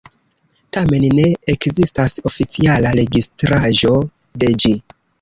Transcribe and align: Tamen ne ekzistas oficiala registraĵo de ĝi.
Tamen 0.77 1.05
ne 1.19 1.25
ekzistas 1.55 2.17
oficiala 2.31 2.97
registraĵo 3.03 3.97
de 4.45 4.55
ĝi. 4.65 4.79